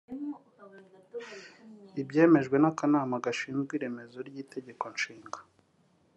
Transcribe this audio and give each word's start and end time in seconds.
Ibyemejwe 2.01 2.55
n’Akanama 2.59 3.23
gashinzwe 3.25 3.71
iremezo 3.75 4.17
ry’Itegeko 4.27 4.83
nshinga 4.95 5.39